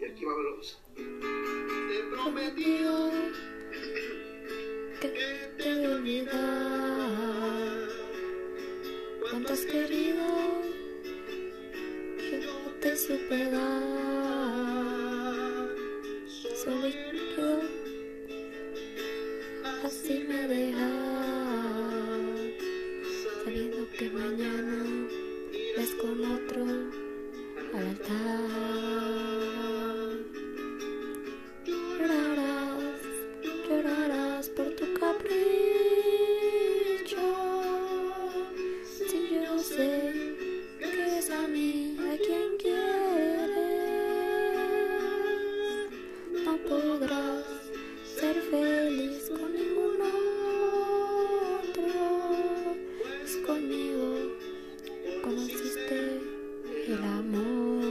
[0.00, 0.78] Y aquí va los.
[0.94, 3.10] Te he prometido
[5.00, 5.08] que
[5.58, 7.88] te olvidar.
[9.30, 10.26] Cuánto has querido,
[12.30, 13.82] yo te supe dar.
[16.64, 17.60] Solo yo,
[19.84, 20.92] así me dejas.
[23.44, 24.76] Sabiendo que mañana
[25.86, 26.64] con otro
[27.72, 28.40] al altar.
[31.64, 33.00] Llorarás,
[33.68, 35.36] llorarás por tu capricho.
[38.82, 40.34] Si yo sé
[40.80, 43.48] que es a mí a quien quieres,
[46.44, 47.44] no podrás
[48.16, 50.02] ser feliz con ningún
[51.62, 51.86] otro.
[53.24, 54.17] Es conmigo
[55.22, 56.20] conociste
[56.86, 57.84] el amor.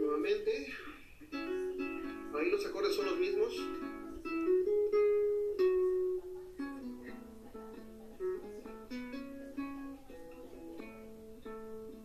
[0.00, 0.74] Nuevamente.
[2.34, 3.93] Ahí los acordes son los mismos.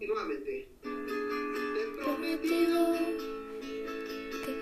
[0.10, 0.68] nuevamente.
[0.82, 2.98] Te he prometido
[4.44, 4.54] que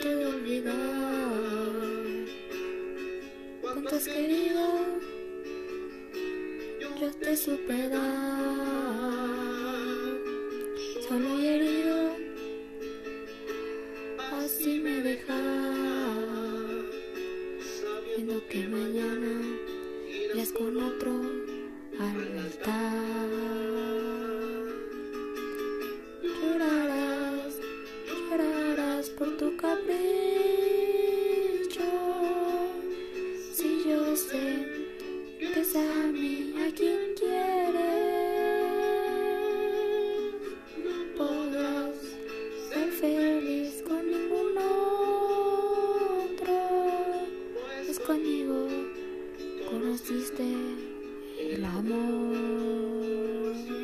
[0.00, 1.36] te he olvidado.
[3.62, 4.64] Cuando has querido,
[6.80, 8.02] yo te superar.
[11.08, 12.16] Solo he herido,
[14.32, 15.36] así me dejas.
[17.80, 19.32] Sabiendo que mañana
[20.08, 21.12] irás con otro
[22.00, 23.95] al altar.
[29.38, 29.96] tu capricho.
[33.52, 34.66] Si yo sé
[35.38, 37.74] que es a mí a quien quieres,
[41.18, 41.94] podrás
[42.70, 44.56] ser feliz con ningún
[46.38, 46.56] otro.
[47.88, 48.68] Es conmigo
[49.70, 50.44] conociste
[51.38, 53.75] el amor.